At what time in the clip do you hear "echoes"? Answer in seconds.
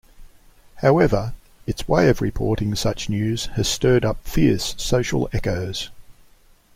5.31-5.91